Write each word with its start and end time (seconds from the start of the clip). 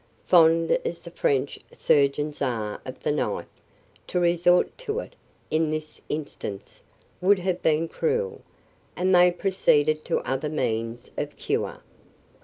Fond 0.25 0.71
as 0.83 1.03
the 1.03 1.11
French 1.11 1.59
surgeons 1.71 2.41
are 2.41 2.81
of 2.87 3.03
the 3.03 3.11
knife, 3.11 3.45
to 4.07 4.19
resort 4.19 4.75
to 4.79 4.97
it 4.97 5.15
in 5.51 5.69
this 5.69 6.01
instance 6.09 6.81
would 7.21 7.37
have 7.37 7.61
been 7.61 7.87
cruel, 7.87 8.41
and 8.95 9.13
they 9.13 9.29
proceeded 9.29 10.03
to 10.05 10.17
other 10.21 10.49
means 10.49 11.11
of 11.17 11.37
cure. 11.37 11.83